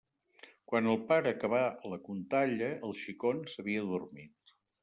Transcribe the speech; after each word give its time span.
Quan 0.71 0.89
el 0.93 0.97
pare 1.11 1.33
acabà 1.33 1.59
la 1.93 2.01
contalla, 2.09 2.73
el 2.91 2.99
xicon 3.05 3.47
s'havia 3.55 3.85
adormit. 3.89 4.55